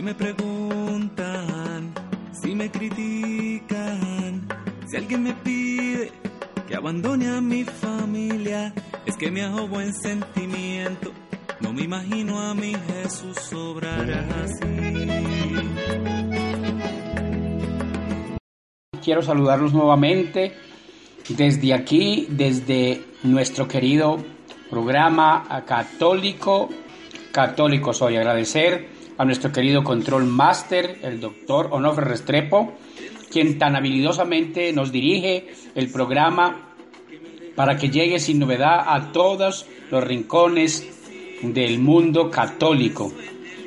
[0.00, 1.92] Si me preguntan,
[2.42, 4.48] si me critican,
[4.88, 6.10] si alguien me pide
[6.66, 8.72] que abandone a mi familia,
[9.04, 11.12] es que me hago buen sentimiento.
[11.60, 14.10] No me imagino a mi Jesús sobrar
[14.42, 15.58] así.
[19.04, 20.54] Quiero saludarlos nuevamente
[21.28, 24.16] desde aquí, desde nuestro querido
[24.70, 26.70] programa católico,
[27.32, 28.16] católico soy.
[28.16, 32.72] Agradecer a nuestro querido Control Master, el doctor Onofre Restrepo,
[33.30, 36.70] quien tan habilidosamente nos dirige el programa
[37.54, 40.88] para que llegue sin novedad a todos los rincones
[41.42, 43.12] del mundo católico.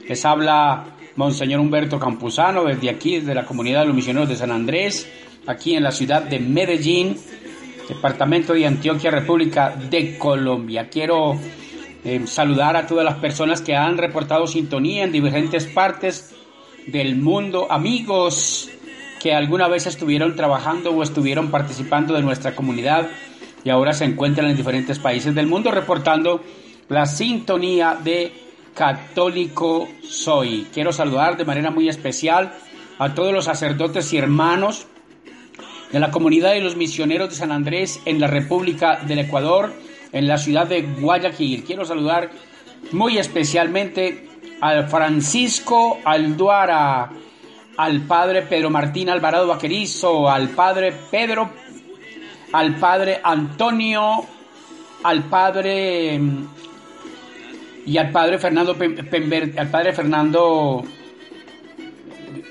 [0.10, 0.86] Les habla
[1.18, 5.08] Monseñor Humberto Campuzano desde aquí, desde la comunidad de los misioneros de San Andrés,
[5.46, 7.16] aquí en la ciudad de Medellín,
[7.88, 10.90] departamento de Antioquia, República de Colombia.
[10.90, 11.38] Quiero
[12.04, 16.36] eh, saludar a todas las personas que han reportado sintonía en diferentes partes
[16.88, 18.70] del mundo, amigos
[19.22, 23.08] que alguna vez estuvieron trabajando o estuvieron participando de nuestra comunidad
[23.64, 26.44] y ahora se encuentran en diferentes países del mundo reportando
[26.90, 28.34] la sintonía de
[28.76, 30.68] Católico Soy.
[30.74, 32.54] Quiero saludar de manera muy especial
[33.00, 34.88] a todos los sacerdotes y hermanos
[35.92, 39.74] de la comunidad de los misioneros de San Andrés en la República del Ecuador,
[40.14, 41.64] en la ciudad de Guayaquil.
[41.64, 42.30] Quiero saludar
[42.92, 44.30] muy especialmente
[44.62, 47.10] al Francisco Alduara,
[47.76, 51.50] al padre Pedro Martín Alvarado Vaquerizo, al padre Pedro,
[52.54, 54.24] al padre Antonio,
[55.04, 56.22] al padre
[57.86, 60.84] y al padre Fernando Pember, al padre Fernando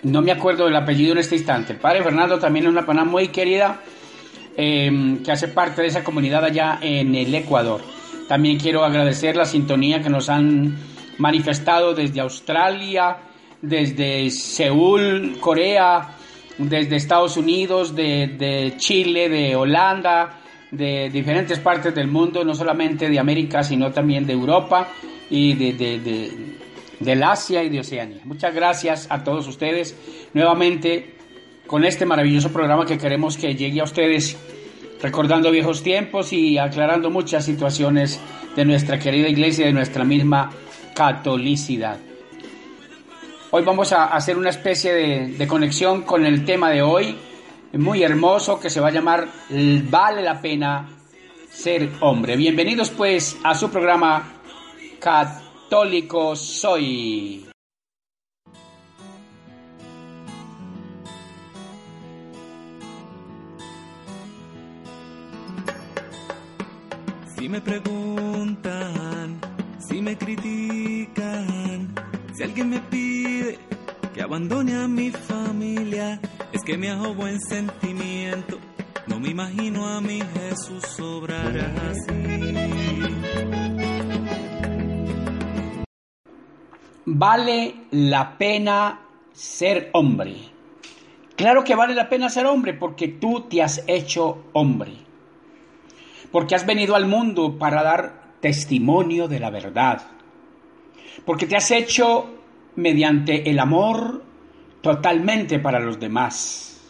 [0.03, 1.75] no me acuerdo del apellido en este instante.
[1.75, 3.81] El padre Fernando también es una pana muy querida
[4.57, 7.81] eh, que hace parte de esa comunidad allá en el Ecuador.
[8.29, 10.77] También quiero agradecer la sintonía que nos han
[11.19, 13.19] manifestado desde Australia,
[13.61, 16.17] desde Seúl, Corea,
[16.59, 23.19] desde Estados Unidos, de, Chile, de Holanda, de diferentes partes del mundo, no solamente de
[23.19, 24.89] América, sino también de Europa
[25.31, 26.31] y de,
[26.99, 28.21] del Asia y de Oceanía.
[28.25, 29.97] Muchas gracias a todos ustedes
[30.35, 31.17] nuevamente
[31.73, 34.37] con este maravilloso programa que queremos que llegue a ustedes
[35.01, 38.21] recordando viejos tiempos y aclarando muchas situaciones
[38.55, 40.53] de nuestra querida iglesia de nuestra misma
[40.95, 41.97] catolicidad.
[43.53, 47.17] Hoy vamos a hacer una especie de, de conexión con el tema de hoy,
[47.73, 50.91] muy hermoso, que se va a llamar Vale la pena
[51.51, 52.37] ser hombre.
[52.37, 54.31] Bienvenidos pues a su programa
[55.01, 57.47] Católico Soy.
[67.43, 69.41] Si me preguntan,
[69.81, 71.93] si me critican,
[72.33, 73.59] si alguien me pide
[74.15, 76.21] que abandone a mi familia,
[76.53, 78.61] es que me hago buen sentimiento.
[79.09, 81.53] No me imagino a mi Jesús sobrar
[81.91, 82.55] así.
[87.05, 89.01] Vale la pena
[89.33, 90.37] ser hombre.
[91.35, 95.12] Claro que vale la pena ser hombre porque tú te has hecho hombre.
[96.33, 100.03] Porque has venido al mundo para dar testimonio de la verdad.
[101.25, 102.35] Porque te has hecho
[102.75, 104.25] mediante el amor
[104.81, 106.81] totalmente para los demás.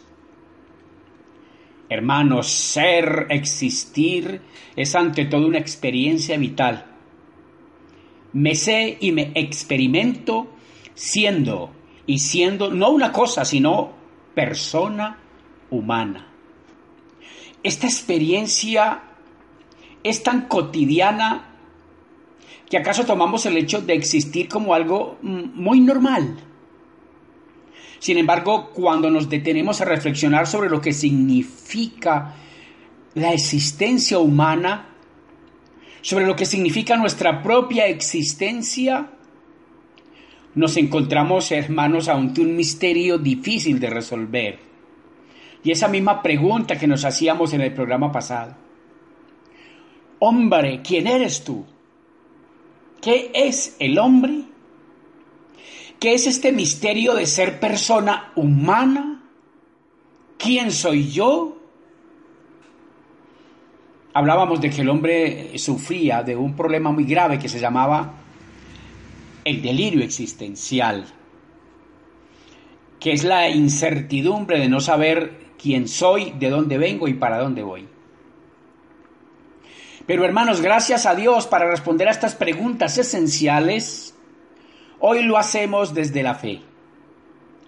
[1.89, 4.41] Hermanos, ser, existir,
[4.75, 6.85] es ante todo una experiencia vital.
[8.31, 10.47] Me sé y me experimento
[10.95, 11.71] siendo,
[12.07, 13.91] y siendo no una cosa, sino
[14.33, 15.19] persona
[15.69, 16.29] humana.
[17.61, 19.03] Esta experiencia
[20.03, 21.49] es tan cotidiana
[22.69, 26.37] que acaso tomamos el hecho de existir como algo muy normal.
[27.99, 32.33] Sin embargo, cuando nos detenemos a reflexionar sobre lo que significa
[33.13, 34.89] la existencia humana,
[36.01, 39.09] sobre lo que significa nuestra propia existencia,
[40.55, 44.59] nos encontramos, hermanos, ante un misterio difícil de resolver.
[45.63, 48.62] Y esa misma pregunta que nos hacíamos en el programa pasado.
[50.25, 51.65] Hombre, ¿quién eres tú?
[53.01, 54.45] ¿Qué es el hombre?
[55.99, 59.21] ¿Qué es este misterio de ser persona humana?
[60.37, 61.57] ¿Quién soy yo?
[64.13, 68.13] Hablábamos de que el hombre sufría de un problema muy grave que se llamaba
[69.43, 71.05] el delirio existencial,
[72.97, 77.61] que es la incertidumbre de no saber quién soy, de dónde vengo y para dónde
[77.61, 77.92] voy.
[80.05, 84.15] Pero hermanos, gracias a Dios para responder a estas preguntas esenciales,
[84.99, 86.61] hoy lo hacemos desde la fe.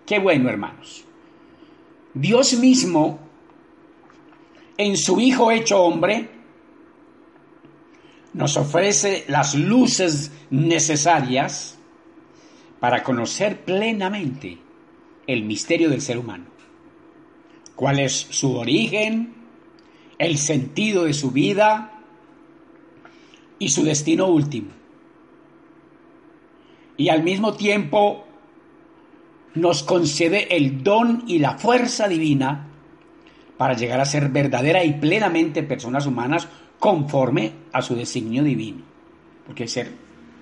[0.06, 1.06] Qué bueno, hermanos.
[2.14, 3.20] Dios mismo,
[4.78, 6.30] en su Hijo hecho hombre,
[8.34, 11.78] nos ofrece las luces necesarias
[12.80, 14.58] para conocer plenamente
[15.26, 16.46] el misterio del ser humano.
[17.76, 19.34] ¿Cuál es su origen?
[20.18, 21.95] El sentido de su vida,
[23.60, 24.70] y su destino último.
[26.98, 28.26] Y al mismo tiempo
[29.56, 32.68] nos concede el don y la fuerza divina
[33.58, 36.48] para llegar a ser verdadera y plenamente personas humanas
[36.80, 38.84] conforme a su designio divino.
[39.46, 39.92] Porque ser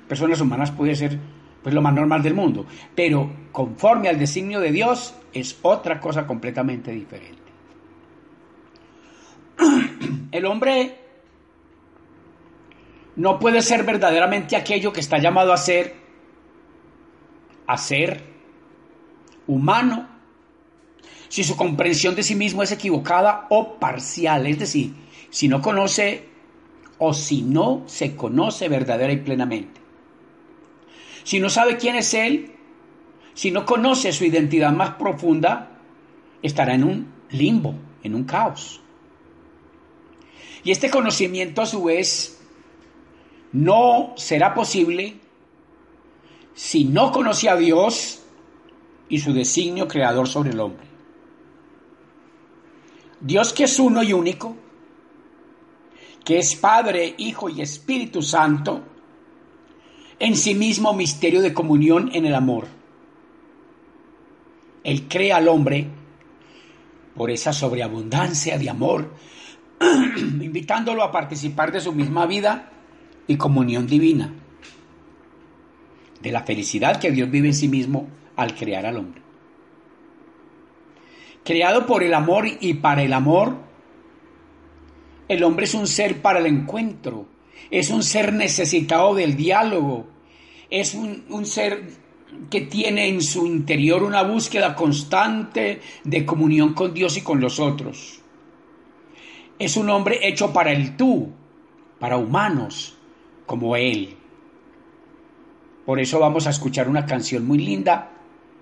[0.07, 1.19] personas humanas puede ser
[1.61, 6.27] pues lo más normal del mundo, pero conforme al designio de Dios es otra cosa
[6.27, 7.41] completamente diferente.
[10.31, 11.02] El hombre
[13.15, 15.95] no puede ser verdaderamente aquello que está llamado a ser,
[17.67, 18.23] a ser
[19.47, 20.09] humano,
[21.29, 24.93] si su comprensión de sí mismo es equivocada o parcial, es decir,
[25.29, 26.29] si no conoce
[26.99, 29.81] o si no se conoce verdadera y plenamente.
[31.23, 32.51] Si no sabe quién es Él,
[33.33, 35.79] si no conoce su identidad más profunda,
[36.41, 38.81] estará en un limbo, en un caos.
[40.63, 42.42] Y este conocimiento a su vez
[43.53, 45.19] no será posible
[46.53, 48.23] si no conoce a Dios
[49.09, 50.87] y su designio creador sobre el hombre.
[53.21, 54.55] Dios que es uno y único,
[56.25, 58.83] que es Padre, Hijo y Espíritu Santo,
[60.19, 62.67] en sí mismo misterio de comunión en el amor.
[64.83, 65.87] Él crea al hombre
[67.15, 69.13] por esa sobreabundancia de amor,
[70.17, 72.72] invitándolo a participar de su misma vida
[73.27, 74.33] y comunión divina,
[76.21, 79.21] de la felicidad que Dios vive en sí mismo al crear al hombre.
[81.43, 83.57] Creado por el amor y para el amor,
[85.27, 87.25] el hombre es un ser para el encuentro,
[87.69, 90.07] es un ser necesitado del diálogo,
[90.69, 91.83] es un, un ser
[92.49, 97.59] que tiene en su interior una búsqueda constante de comunión con Dios y con los
[97.59, 98.19] otros.
[99.59, 101.31] Es un hombre hecho para el tú,
[101.99, 102.97] para humanos,
[103.45, 104.17] como Él.
[105.85, 108.11] Por eso vamos a escuchar una canción muy linda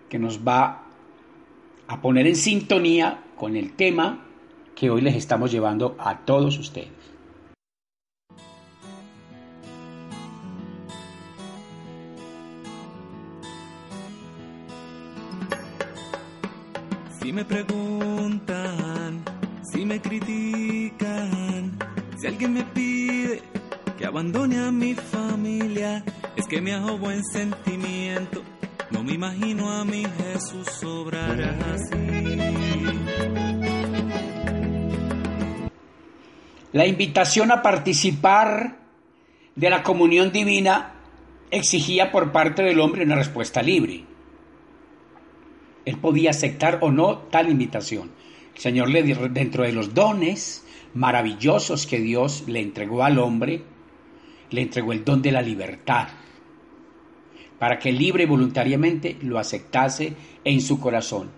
[0.09, 0.83] que nos va
[1.87, 4.25] a poner en sintonía con el tema
[4.75, 6.89] que hoy les estamos llevando a todos ustedes.
[17.21, 19.23] Si me preguntan,
[19.61, 21.77] si me critican,
[22.17, 23.50] si alguien me pide
[24.01, 26.03] que abandone a mi familia,
[26.35, 28.41] es que me hago buen sentimiento.
[28.89, 31.95] No me imagino a mi Jesús sobrar así.
[36.71, 38.79] La invitación a participar
[39.55, 40.93] de la comunión divina
[41.51, 44.05] exigía por parte del hombre una respuesta libre.
[45.85, 48.09] Él podía aceptar o no tal invitación.
[48.55, 50.65] El Señor le dentro de los dones
[50.95, 53.63] maravillosos que Dios le entregó al hombre,
[54.51, 56.09] le entregó el don de la libertad,
[57.57, 61.29] para que libre y voluntariamente lo aceptase en su corazón.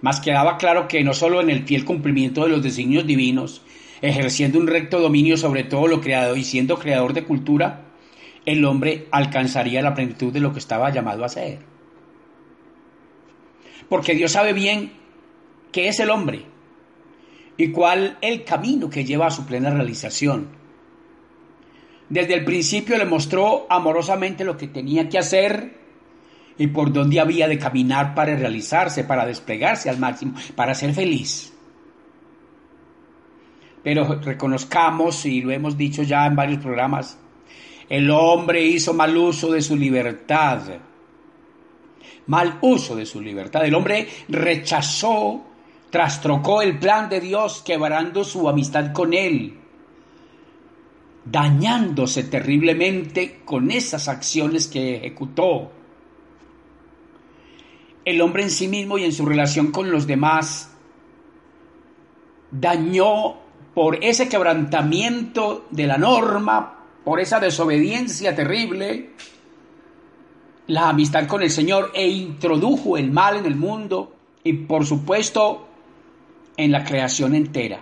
[0.00, 3.62] Mas quedaba claro que no solo en el fiel cumplimiento de los designios divinos,
[4.02, 7.86] ejerciendo un recto dominio sobre todo lo creado y siendo creador de cultura,
[8.44, 11.60] el hombre alcanzaría la plenitud de lo que estaba llamado a ser.
[13.88, 14.92] Porque Dios sabe bien
[15.72, 16.42] qué es el hombre
[17.56, 20.63] y cuál el camino que lleva a su plena realización
[22.08, 25.78] desde el principio le mostró amorosamente lo que tenía que hacer
[26.56, 31.52] y por dónde había de caminar para realizarse, para desplegarse al máximo, para ser feliz.
[33.82, 37.18] Pero reconozcamos, y lo hemos dicho ya en varios programas,
[37.88, 40.62] el hombre hizo mal uso de su libertad.
[42.26, 43.64] Mal uso de su libertad.
[43.64, 45.44] El hombre rechazó
[45.94, 49.54] trastrocó el plan de Dios quebrando su amistad con Él,
[51.24, 55.72] dañándose terriblemente con esas acciones que ejecutó.
[58.04, 60.70] El hombre en sí mismo y en su relación con los demás
[62.50, 63.36] dañó
[63.74, 69.10] por ese quebrantamiento de la norma, por esa desobediencia terrible,
[70.66, 74.14] la amistad con el Señor e introdujo el mal en el mundo
[74.44, 75.66] y por supuesto
[76.56, 77.80] en la creación entera.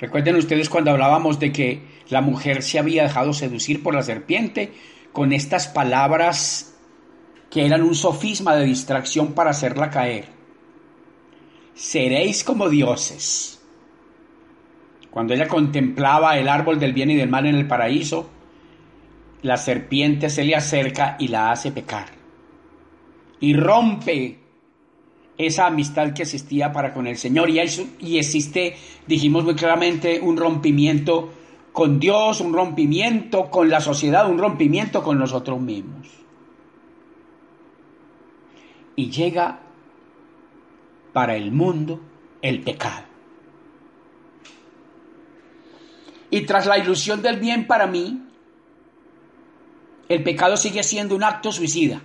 [0.00, 4.72] Recuerden ustedes cuando hablábamos de que la mujer se había dejado seducir por la serpiente
[5.12, 6.74] con estas palabras
[7.50, 10.28] que eran un sofisma de distracción para hacerla caer.
[11.74, 13.60] Seréis como dioses.
[15.10, 18.30] Cuando ella contemplaba el árbol del bien y del mal en el paraíso,
[19.42, 22.06] la serpiente se le acerca y la hace pecar.
[23.40, 24.39] Y rompe
[25.46, 27.50] esa amistad que existía para con el Señor.
[27.50, 27.60] Y,
[28.00, 31.30] y existe, dijimos muy claramente, un rompimiento
[31.72, 36.08] con Dios, un rompimiento con la sociedad, un rompimiento con nosotros mismos.
[38.96, 39.60] Y llega
[41.12, 42.00] para el mundo
[42.42, 43.04] el pecado.
[46.30, 48.22] Y tras la ilusión del bien para mí,
[50.08, 52.02] el pecado sigue siendo un acto suicida.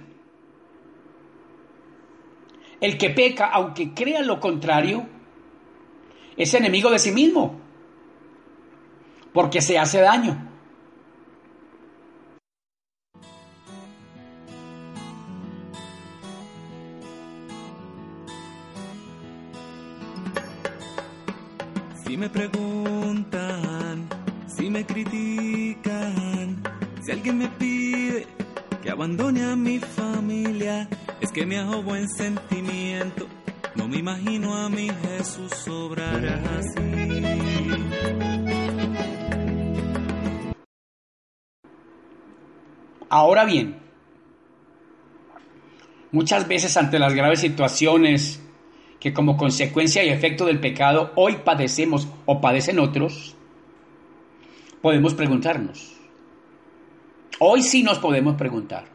[2.86, 5.08] El que peca, aunque crea lo contrario,
[6.38, 7.60] es enemigo de sí mismo,
[9.34, 10.51] porque se hace daño.
[22.06, 24.08] Si me preguntan,
[24.46, 26.62] si me critican,
[27.01, 28.35] si alguien me pide
[28.86, 30.88] que abandone a mi familia,
[31.20, 33.27] es que me hago buen sentimiento.
[33.74, 36.82] No me imagino a mi Jesús sobrar así.
[43.10, 43.77] Ahora bien,
[46.12, 48.39] muchas veces ante las graves situaciones
[49.00, 53.36] que como consecuencia y efecto del pecado hoy padecemos o padecen otros,
[54.84, 55.95] podemos preguntarnos.
[57.39, 58.86] Hoy sí nos podemos preguntar.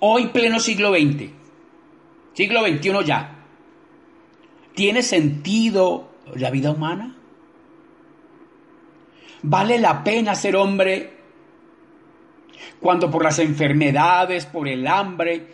[0.00, 1.30] Hoy pleno siglo XX,
[2.34, 3.34] siglo XXI ya,
[4.74, 7.16] ¿tiene sentido la vida humana?
[9.42, 11.16] ¿Vale la pena ser hombre
[12.80, 15.46] cuando por las enfermedades, por el hambre,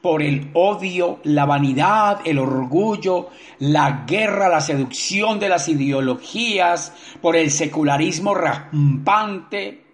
[0.00, 7.36] por el odio, la vanidad, el orgullo, la guerra, la seducción de las ideologías, por
[7.36, 9.89] el secularismo rampante,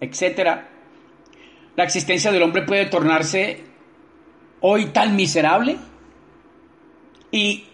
[0.00, 0.60] etc.,
[1.76, 3.64] la existencia del hombre puede tornarse
[4.60, 5.78] hoy tan miserable?
[7.30, 7.64] ¿Y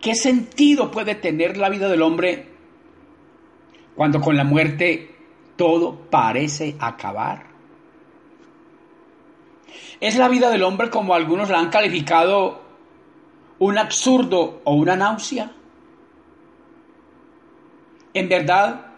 [0.00, 2.46] qué sentido puede tener la vida del hombre
[3.94, 5.14] cuando con la muerte
[5.56, 7.46] todo parece acabar?
[10.00, 12.60] ¿Es la vida del hombre como algunos la han calificado
[13.58, 15.52] un absurdo o una náusea?
[18.12, 18.95] ¿En verdad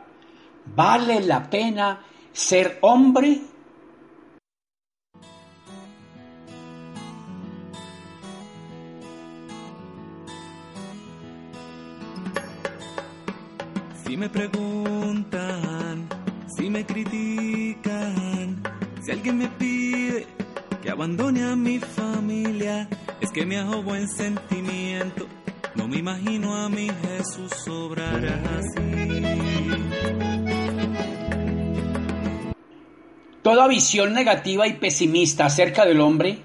[0.74, 2.00] vale la pena
[2.32, 3.40] ser hombre?
[14.04, 16.08] Si me preguntan,
[16.56, 18.62] si me critican,
[19.02, 20.26] si alguien me pide
[20.82, 22.88] que abandone a mi familia,
[23.20, 25.26] es que me hago buen sentimiento.
[25.74, 29.97] No me imagino a mi Jesús sobrar así.
[33.48, 36.36] Toda visión negativa y pesimista acerca del hombre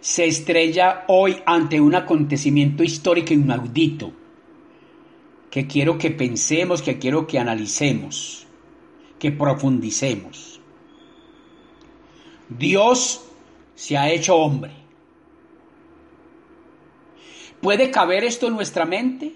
[0.00, 4.10] se estrella hoy ante un acontecimiento histórico inaudito
[5.48, 8.44] que quiero que pensemos, que quiero que analicemos,
[9.20, 10.60] que profundicemos.
[12.48, 13.24] Dios
[13.76, 14.72] se ha hecho hombre.
[17.60, 19.32] ¿Puede caber esto en nuestra mente?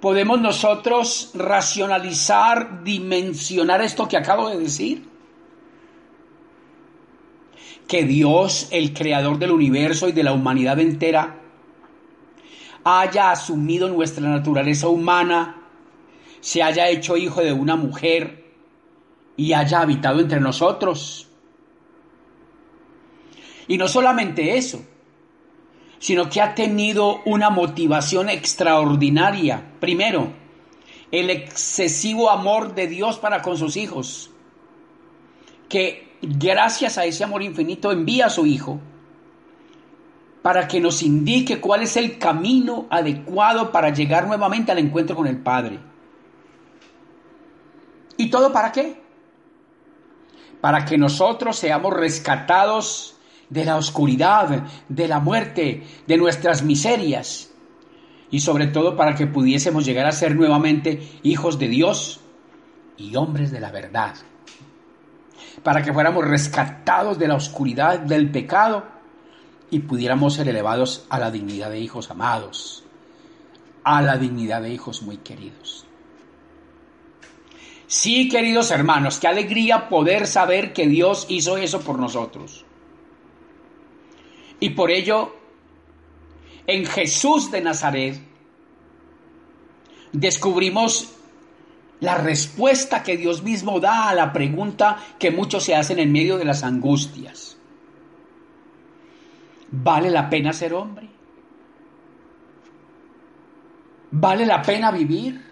[0.00, 5.08] ¿Podemos nosotros racionalizar, dimensionar esto que acabo de decir?
[7.88, 11.40] Que Dios, el creador del universo y de la humanidad entera,
[12.84, 15.62] haya asumido nuestra naturaleza humana,
[16.40, 18.44] se haya hecho hijo de una mujer
[19.36, 21.28] y haya habitado entre nosotros.
[23.66, 24.84] Y no solamente eso,
[25.98, 29.72] sino que ha tenido una motivación extraordinaria.
[29.80, 30.32] Primero,
[31.10, 34.30] el excesivo amor de Dios para con sus hijos,
[35.68, 38.80] que gracias a ese amor infinito, envía a su Hijo
[40.42, 45.26] para que nos indique cuál es el camino adecuado para llegar nuevamente al encuentro con
[45.26, 45.78] el Padre.
[48.16, 49.00] ¿Y todo para qué?
[50.60, 53.17] Para que nosotros seamos rescatados
[53.50, 57.50] de la oscuridad, de la muerte, de nuestras miserias,
[58.30, 62.20] y sobre todo para que pudiésemos llegar a ser nuevamente hijos de Dios
[62.96, 64.14] y hombres de la verdad,
[65.62, 68.84] para que fuéramos rescatados de la oscuridad del pecado
[69.70, 72.84] y pudiéramos ser elevados a la dignidad de hijos amados,
[73.84, 75.86] a la dignidad de hijos muy queridos.
[77.86, 82.66] Sí, queridos hermanos, qué alegría poder saber que Dios hizo eso por nosotros.
[84.60, 85.34] Y por ello,
[86.66, 88.20] en Jesús de Nazaret,
[90.12, 91.14] descubrimos
[92.00, 96.38] la respuesta que Dios mismo da a la pregunta que muchos se hacen en medio
[96.38, 97.56] de las angustias.
[99.70, 101.08] ¿Vale la pena ser hombre?
[104.10, 105.47] ¿Vale la pena vivir?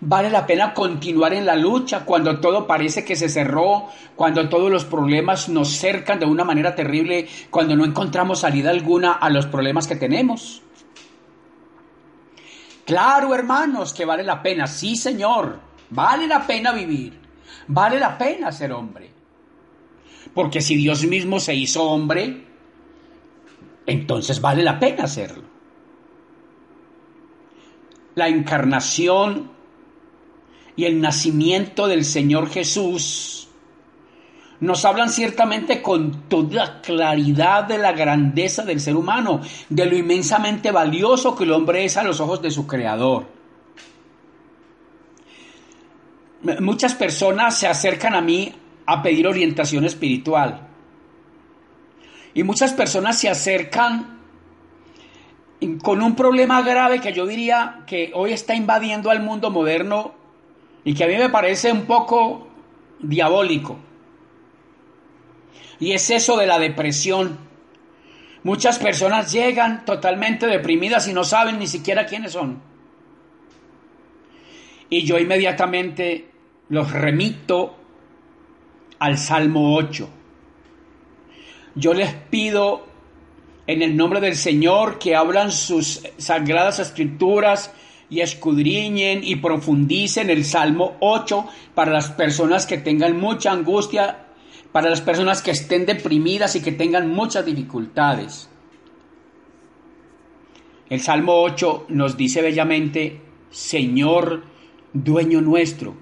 [0.00, 4.70] ¿Vale la pena continuar en la lucha cuando todo parece que se cerró, cuando todos
[4.70, 9.46] los problemas nos cercan de una manera terrible, cuando no encontramos salida alguna a los
[9.46, 10.62] problemas que tenemos?
[12.84, 15.60] Claro, hermanos, que vale la pena, sí, Señor,
[15.90, 17.18] vale la pena vivir,
[17.68, 19.10] vale la pena ser hombre.
[20.34, 22.44] Porque si Dios mismo se hizo hombre,
[23.86, 25.44] entonces vale la pena hacerlo.
[28.14, 29.61] La encarnación
[30.76, 33.48] y el nacimiento del Señor Jesús
[34.62, 40.70] nos hablan ciertamente con toda claridad de la grandeza del ser humano, de lo inmensamente
[40.70, 43.26] valioso que el hombre es a los ojos de su Creador.
[46.60, 48.54] Muchas personas se acercan a mí
[48.86, 50.68] a pedir orientación espiritual.
[52.34, 54.20] Y muchas personas se acercan
[55.82, 60.21] con un problema grave que yo diría que hoy está invadiendo al mundo moderno
[60.84, 62.48] y que a mí me parece un poco
[63.00, 63.78] diabólico.
[65.78, 67.38] Y es eso de la depresión.
[68.44, 72.60] Muchas personas llegan totalmente deprimidas y no saben ni siquiera quiénes son.
[74.90, 76.30] Y yo inmediatamente
[76.68, 77.76] los remito
[78.98, 80.08] al Salmo 8
[81.74, 82.86] yo les pido
[83.66, 87.72] en el nombre del Señor que hablan sus sagradas escrituras
[88.12, 94.26] y escudriñen y profundicen el Salmo 8 para las personas que tengan mucha angustia,
[94.70, 98.50] para las personas que estén deprimidas y que tengan muchas dificultades.
[100.90, 103.18] El Salmo 8 nos dice bellamente,
[103.50, 104.44] Señor,
[104.92, 105.96] dueño nuestro,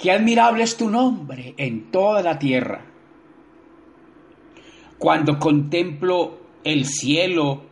[0.00, 2.84] qué admirable es tu nombre en toda la tierra
[4.98, 7.65] cuando contemplo el cielo,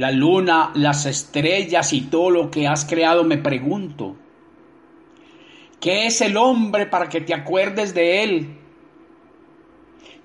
[0.00, 4.16] la luna, las estrellas y todo lo que has creado, me pregunto,
[5.78, 8.56] ¿qué es el hombre para que te acuerdes de él?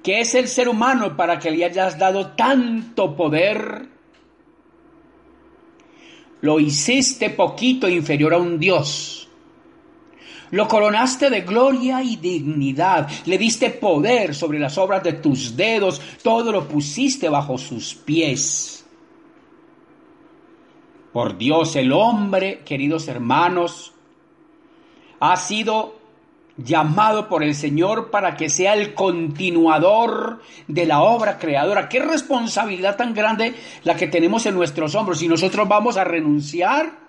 [0.02, 3.90] ¿Qué es el ser humano para que le hayas dado tanto poder?
[6.40, 9.26] Lo hiciste poquito inferior a un Dios
[10.52, 16.00] lo coronaste de gloria y dignidad, le diste poder sobre las obras de tus dedos,
[16.22, 18.75] todo lo pusiste bajo sus pies.
[21.15, 23.93] Por Dios, el hombre, queridos hermanos,
[25.21, 25.95] ha sido
[26.58, 31.88] llamado por el Señor para que sea el continuador de la obra creadora.
[31.88, 35.19] Qué responsabilidad tan grande la que tenemos en nuestros hombros.
[35.19, 37.06] Si nosotros vamos a renunciar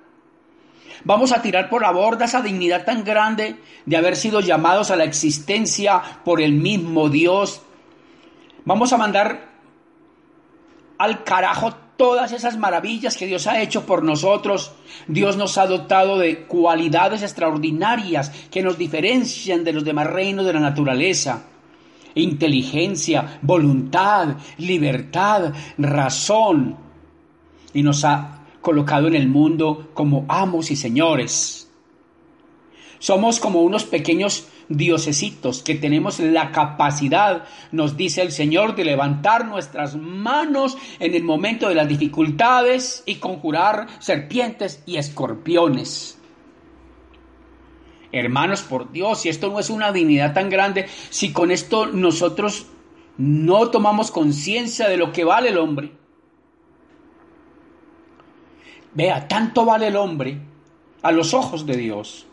[1.02, 4.96] Vamos a tirar por la borda esa dignidad tan grande de haber sido llamados a
[4.96, 7.60] la existencia por el mismo Dios.
[8.64, 9.48] Vamos a mandar
[10.98, 14.72] al carajo todas esas maravillas que Dios ha hecho por nosotros.
[15.06, 20.52] Dios nos ha dotado de cualidades extraordinarias que nos diferencian de los demás reinos de
[20.52, 21.44] la naturaleza.
[22.14, 26.76] Inteligencia, voluntad, libertad, razón.
[27.72, 31.70] Y nos ha colocado en el mundo como amos y señores.
[32.98, 39.46] Somos como unos pequeños diosesitos que tenemos la capacidad, nos dice el Señor, de levantar
[39.46, 46.18] nuestras manos en el momento de las dificultades y conjurar serpientes y escorpiones.
[48.12, 52.66] Hermanos, por Dios, si esto no es una dignidad tan grande, si con esto nosotros
[53.18, 55.92] no tomamos conciencia de lo que vale el hombre,
[58.96, 60.38] Vea, tanto vale el hombre
[61.02, 62.25] a los ojos de Dios.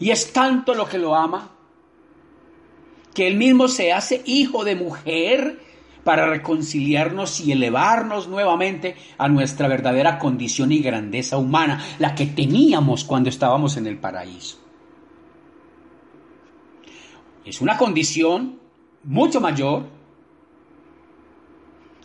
[0.00, 1.50] Y es tanto lo que lo ama,
[3.14, 5.60] que Él mismo se hace hijo de mujer
[6.02, 13.04] para reconciliarnos y elevarnos nuevamente a nuestra verdadera condición y grandeza humana, la que teníamos
[13.04, 14.58] cuando estábamos en el paraíso.
[17.44, 18.58] Es una condición
[19.04, 19.86] mucho mayor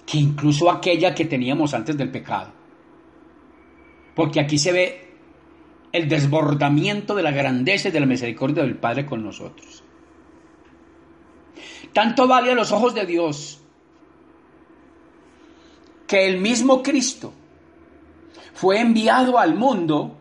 [0.05, 2.51] que incluso aquella que teníamos antes del pecado.
[4.15, 5.08] Porque aquí se ve
[5.91, 9.83] el desbordamiento de la grandeza y de la misericordia del Padre con nosotros.
[11.93, 13.59] Tanto vale a los ojos de Dios
[16.07, 17.33] que el mismo Cristo
[18.53, 20.17] fue enviado al mundo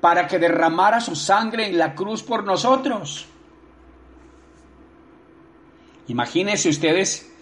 [0.00, 3.26] para que derramara su sangre en la cruz por nosotros.
[6.08, 7.32] Imagínense ustedes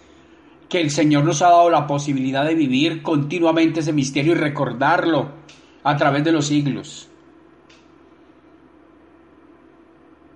[0.69, 5.31] que el Señor nos ha dado la posibilidad de vivir continuamente ese misterio y recordarlo
[5.85, 7.07] a través de los siglos.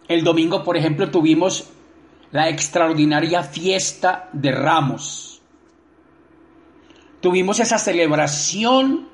[0.08, 1.70] El domingo, por ejemplo, tuvimos
[2.32, 5.30] la extraordinaria fiesta de ramos
[7.22, 9.08] tuvimos esa celebración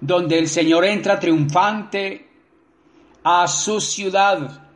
[0.00, 2.28] donde el Señor entra triunfante
[3.22, 4.66] a su ciudad,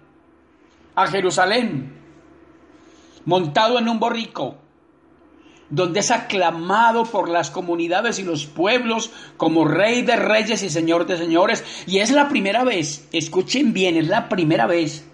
[0.94, 1.94] a Jerusalén,
[3.24, 4.56] montado en un borrico,
[5.70, 11.06] donde es aclamado por las comunidades y los pueblos como rey de reyes y señor
[11.06, 11.64] de señores.
[11.86, 15.04] Y es la primera vez, escuchen bien, es la primera vez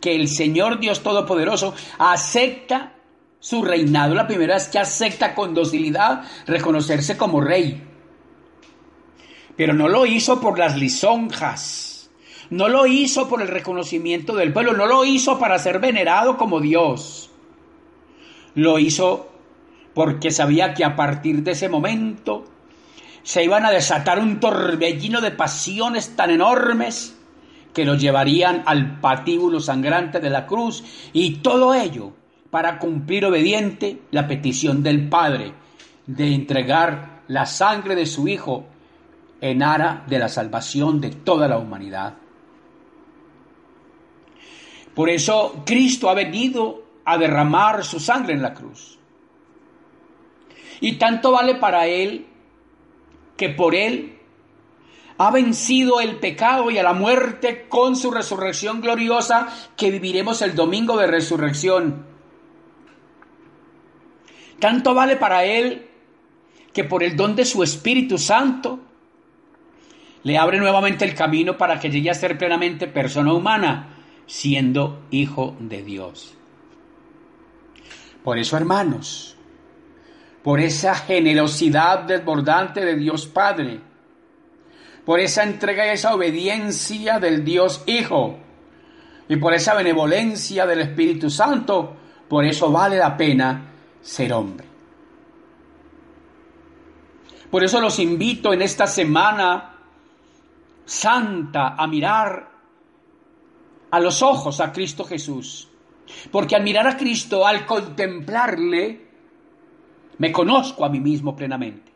[0.00, 2.94] que el Señor Dios Todopoderoso acepta
[3.40, 4.14] su reinado.
[4.14, 7.84] La primera vez que acepta con docilidad reconocerse como rey.
[9.56, 12.10] Pero no lo hizo por las lisonjas,
[12.50, 16.60] no lo hizo por el reconocimiento del pueblo, no lo hizo para ser venerado como
[16.60, 17.30] Dios.
[18.54, 19.27] Lo hizo
[19.98, 22.44] porque sabía que a partir de ese momento
[23.24, 27.18] se iban a desatar un torbellino de pasiones tan enormes
[27.74, 32.12] que lo llevarían al patíbulo sangrante de la cruz y todo ello
[32.48, 35.52] para cumplir obediente la petición del Padre
[36.06, 38.66] de entregar la sangre de su Hijo
[39.40, 42.14] en ara de la salvación de toda la humanidad.
[44.94, 48.97] Por eso Cristo ha venido a derramar su sangre en la cruz.
[50.80, 52.26] Y tanto vale para Él
[53.36, 54.18] que por Él
[55.18, 60.54] ha vencido el pecado y a la muerte con su resurrección gloriosa que viviremos el
[60.54, 62.06] domingo de resurrección
[64.58, 65.86] tanto vale para él
[66.72, 68.80] que por el don de su Espíritu Santo
[70.24, 75.56] le abre nuevamente el camino para que llegue a ser plenamente persona humana, siendo hijo
[75.60, 76.34] de Dios.
[78.24, 79.36] Por eso, hermanos,
[80.42, 83.80] por esa generosidad desbordante de Dios Padre,
[85.04, 88.38] por esa entrega y esa obediencia del Dios Hijo,
[89.28, 91.96] y por esa benevolencia del Espíritu Santo,
[92.28, 94.66] por eso vale la pena ser hombre.
[97.50, 99.74] Por eso los invito en esta semana
[100.84, 102.48] santa a mirar
[103.90, 105.68] a los ojos a Cristo Jesús.
[106.30, 109.07] Porque al mirar a Cristo, al contemplarle,
[110.18, 111.92] me conozco a mí mismo plenamente.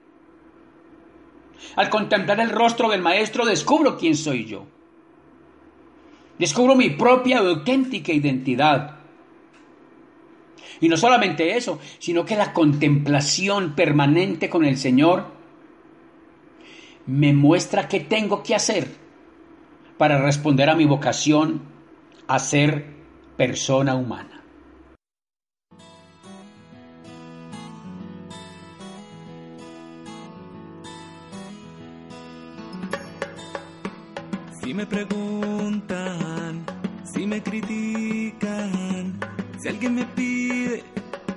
[1.76, 4.66] Al contemplar el rostro del Maestro, descubro quién soy yo.
[6.38, 8.98] Descubro mi propia auténtica identidad.
[10.80, 15.26] Y no solamente eso, sino que la contemplación permanente con el Señor
[17.06, 18.88] me muestra qué tengo que hacer
[19.98, 21.62] para responder a mi vocación
[22.26, 22.86] a ser
[23.36, 24.31] persona humana.
[34.62, 36.64] Si me preguntan,
[37.12, 39.18] si me critican,
[39.60, 40.84] si alguien me pide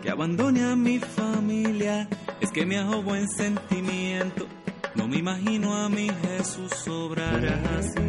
[0.03, 2.07] que abandone a mi familia,
[2.39, 4.45] es que me hago buen sentimiento.
[4.93, 7.43] No me imagino a mi Jesús sobrar
[7.79, 7.99] así.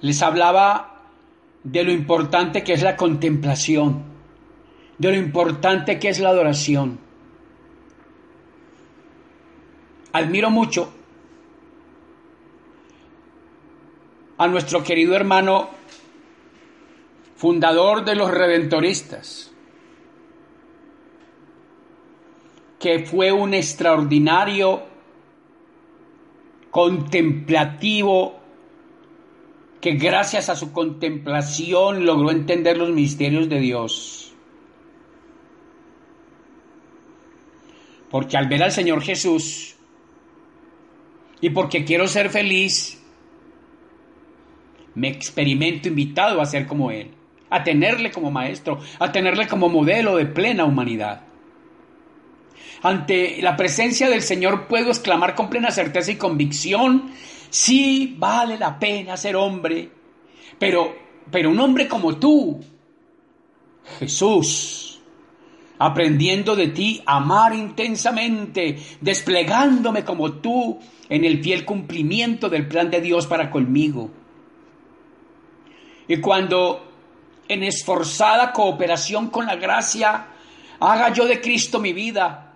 [0.00, 1.02] Les hablaba
[1.64, 4.04] de lo importante que es la contemplación,
[4.96, 7.07] de lo importante que es la adoración.
[10.12, 10.92] Admiro mucho
[14.38, 15.68] a nuestro querido hermano
[17.36, 19.52] fundador de los redentoristas,
[22.78, 24.82] que fue un extraordinario
[26.70, 28.38] contemplativo
[29.80, 34.32] que gracias a su contemplación logró entender los misterios de Dios.
[38.10, 39.77] Porque al ver al Señor Jesús
[41.40, 43.00] y porque quiero ser feliz,
[44.94, 47.10] me experimento invitado a ser como Él,
[47.50, 51.22] a tenerle como maestro, a tenerle como modelo de plena humanidad.
[52.82, 57.12] Ante la presencia del Señor puedo exclamar con plena certeza y convicción,
[57.50, 59.90] sí vale la pena ser hombre,
[60.58, 60.96] pero,
[61.30, 62.60] pero un hombre como tú,
[63.98, 65.00] Jesús,
[65.78, 73.00] aprendiendo de ti amar intensamente, desplegándome como tú en el fiel cumplimiento del plan de
[73.00, 74.10] Dios para conmigo.
[76.06, 76.86] Y cuando
[77.48, 80.26] en esforzada cooperación con la gracia
[80.80, 82.52] haga yo de Cristo mi vida,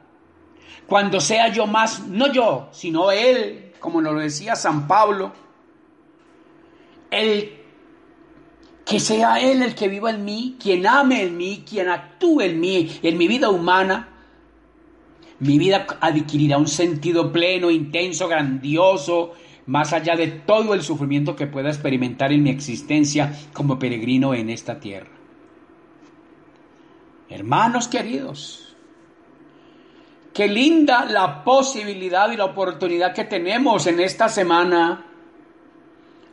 [0.86, 5.32] cuando sea yo más, no yo, sino Él, como nos lo decía San Pablo,
[7.10, 7.58] el
[8.84, 12.60] que sea Él el que viva en mí, quien ame en mí, quien actúe en
[12.60, 14.08] mí, en mi vida humana,
[15.42, 19.32] mi vida adquirirá un sentido pleno, intenso, grandioso,
[19.66, 24.50] más allá de todo el sufrimiento que pueda experimentar en mi existencia como peregrino en
[24.50, 25.10] esta tierra.
[27.28, 28.76] Hermanos queridos,
[30.32, 35.06] qué linda la posibilidad y la oportunidad que tenemos en esta semana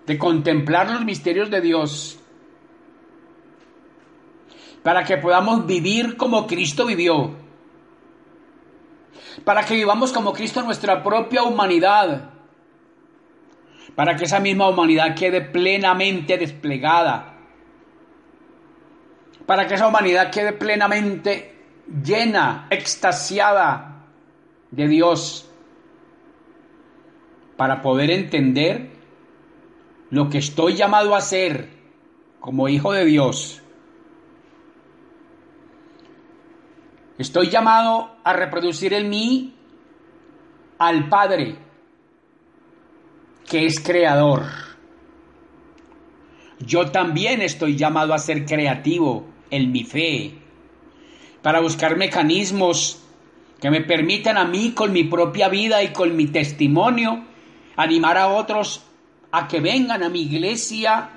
[0.06, 2.20] de contemplar los misterios de Dios
[4.84, 7.49] para que podamos vivir como Cristo vivió,
[9.44, 12.30] para que vivamos como Cristo nuestra propia humanidad,
[13.96, 17.34] para que esa misma humanidad quede plenamente desplegada,
[19.46, 21.56] para que esa humanidad quede plenamente
[22.04, 24.06] llena, extasiada
[24.72, 25.50] de Dios,
[27.58, 28.90] para poder entender
[30.12, 31.70] lo que estoy llamado a hacer
[32.40, 33.62] como hijo de Dios
[37.20, 39.54] Estoy llamado a reproducir en mí
[40.78, 41.58] al Padre,
[43.46, 44.46] que es creador.
[46.60, 50.34] Yo también estoy llamado a ser creativo en mi fe,
[51.42, 53.04] para buscar mecanismos
[53.60, 57.26] que me permitan a mí con mi propia vida y con mi testimonio
[57.76, 58.86] animar a otros
[59.34, 61.10] a que vengan a mi iglesia,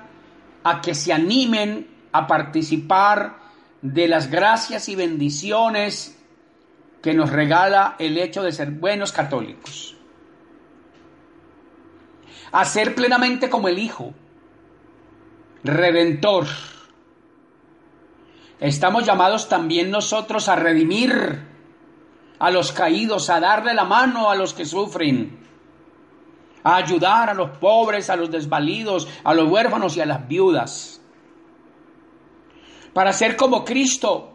[0.65, 3.42] a que se animen a participar
[3.83, 6.17] de las gracias y bendiciones
[7.01, 9.97] que nos regala el hecho de ser buenos católicos.
[12.53, 14.13] A ser plenamente como el Hijo,
[15.65, 16.47] redentor.
[18.61, 21.41] Estamos llamados también nosotros a redimir
[22.39, 25.39] a los caídos, a darle la mano a los que sufren,
[26.63, 31.02] a ayudar a los pobres, a los desvalidos, a los huérfanos y a las viudas
[32.93, 34.29] para ser como Cristo.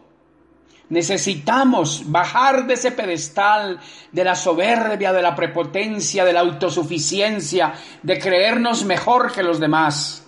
[0.90, 3.78] Necesitamos bajar de ese pedestal
[4.10, 10.24] de la soberbia, de la prepotencia, de la autosuficiencia, de creernos mejor que los demás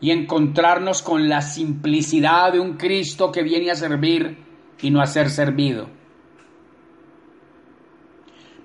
[0.00, 4.36] y encontrarnos con la simplicidad de un Cristo que viene a servir
[4.82, 5.88] y no a ser servido.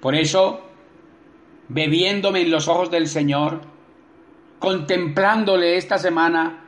[0.02, 0.62] Por eso,
[1.70, 3.62] bebiéndome en los ojos del Señor,
[4.60, 6.59] contemplándole esta semana,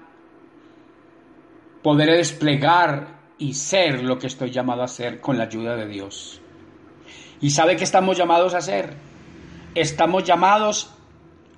[1.82, 6.42] podré desplegar y ser lo que estoy llamado a ser con la ayuda de Dios.
[7.40, 8.96] ¿Y sabe qué estamos llamados a ser?
[9.74, 10.94] Estamos llamados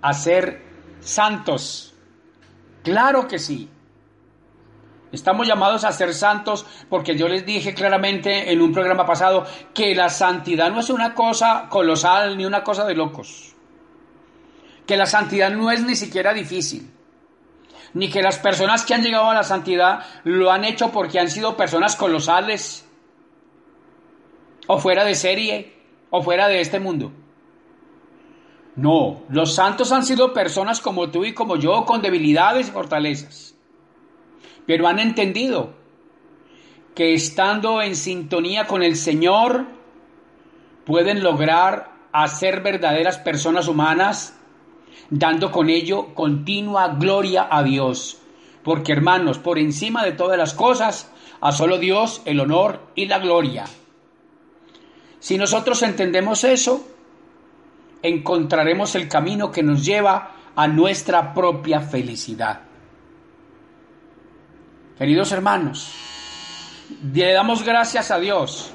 [0.02, 0.62] a ser
[1.02, 1.94] santos.
[2.84, 3.70] Claro que sí.
[5.12, 9.94] Estamos llamados a ser santos porque yo les dije claramente en un programa pasado que
[9.94, 13.54] la santidad no es una cosa colosal ni una cosa de locos.
[14.88, 16.90] Que la santidad no es ni siquiera difícil
[17.94, 21.30] ni que las personas que han llegado a la santidad lo han hecho porque han
[21.30, 22.88] sido personas colosales,
[24.68, 25.74] o fuera de serie,
[26.10, 27.12] o fuera de este mundo.
[28.76, 33.56] No, los santos han sido personas como tú y como yo, con debilidades y fortalezas,
[34.66, 35.76] pero han entendido
[36.96, 39.66] que estando en sintonía con el Señor,
[40.86, 44.40] pueden lograr hacer verdaderas personas humanas
[45.14, 48.18] dando con ello continua gloria a Dios.
[48.64, 53.20] Porque hermanos, por encima de todas las cosas, a solo Dios el honor y la
[53.20, 53.66] gloria.
[55.20, 56.86] Si nosotros entendemos eso,
[58.02, 62.62] encontraremos el camino que nos lleva a nuestra propia felicidad.
[64.98, 65.92] Queridos hermanos,
[67.14, 68.72] le damos gracias a Dios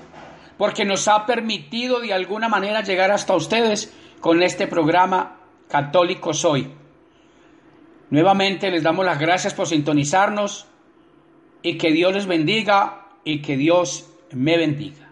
[0.56, 5.37] porque nos ha permitido de alguna manera llegar hasta ustedes con este programa
[5.68, 6.68] católico soy.
[8.10, 10.66] Nuevamente les damos las gracias por sintonizarnos
[11.62, 15.10] y que Dios les bendiga y que Dios me bendiga.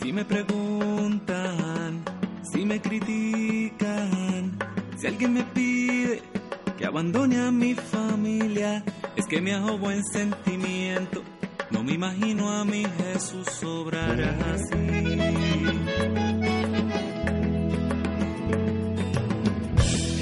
[0.00, 2.02] Si me preguntan,
[2.50, 4.58] si me critican,
[4.96, 6.22] si alguien me pide
[6.76, 8.82] que abandone a mi familia,
[9.18, 11.24] es que me hago buen sentimiento,
[11.72, 14.16] no me imagino a mi Jesús obrar
[14.54, 14.74] así.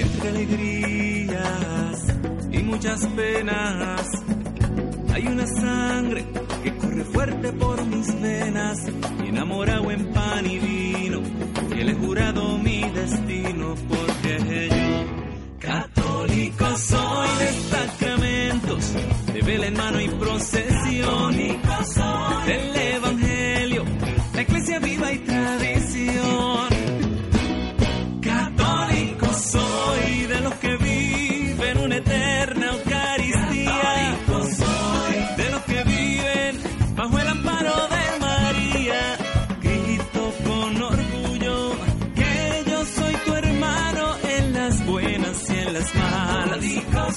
[0.00, 2.06] Entre alegrías
[2.50, 4.09] y muchas penas,
[5.12, 6.26] hay una sangre
[6.64, 8.78] que corre fuerte por mis venas,
[9.26, 11.20] enamorado en pan y vino,
[11.68, 12.86] que le he jurado mi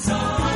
[0.09, 0.48] song.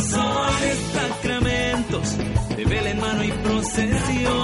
[0.00, 2.16] canciones, sacramentos,
[2.56, 4.39] de vela en mano y procesión.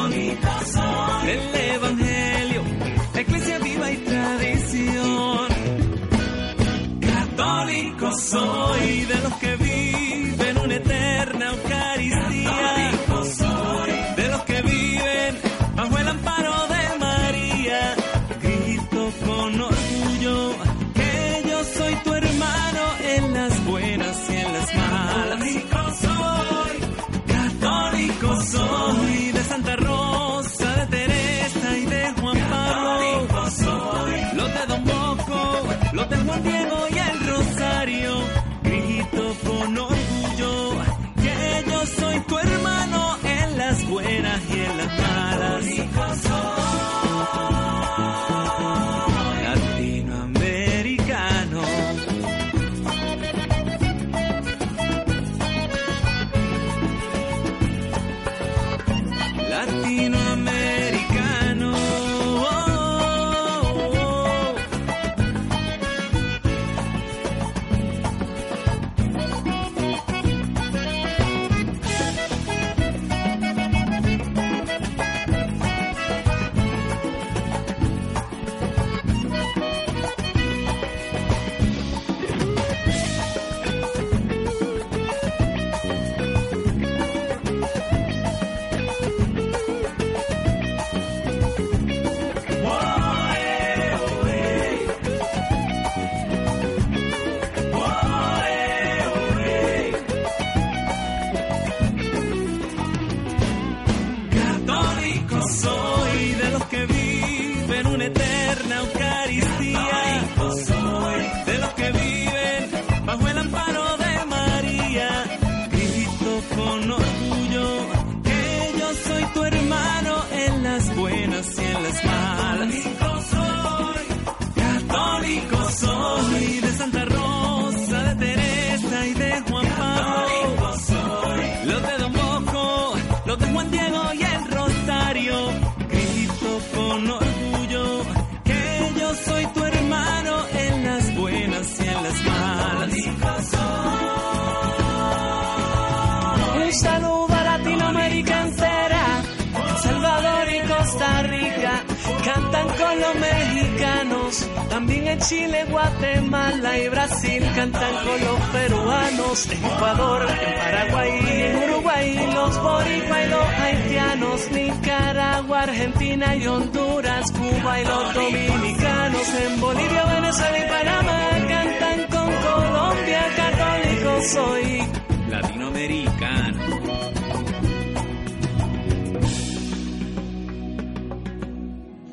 [155.19, 159.47] Chile, Guatemala y Brasil cantan con los peruanos.
[159.51, 164.51] En Ecuador, en Paraguay en Uruguay, los boricua y los haitianos.
[164.51, 169.35] Nicaragua, Argentina y Honduras, Cuba y los dominicanos.
[169.35, 174.83] En Bolivia, Venezuela y Panamá cantan con Colombia, católico soy.
[175.31, 176.67] Latinoamericano.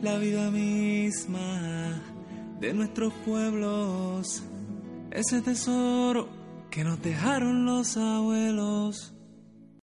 [0.02, 1.63] La vida misma
[2.64, 4.42] de nuestros pueblos,
[5.12, 6.30] ese tesoro
[6.72, 9.13] que nos dejaron los abuelos.